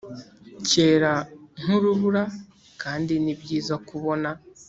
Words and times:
cyera 0.67 1.11
nk'urubura, 1.61 2.23
kandi 2.81 3.13
ni 3.23 3.33
byiza 3.41 3.75
kubona, 3.87 4.29